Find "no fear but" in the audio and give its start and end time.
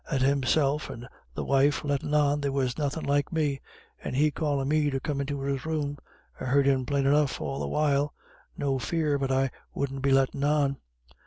8.57-9.31